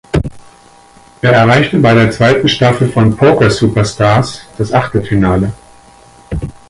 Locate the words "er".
1.21-1.31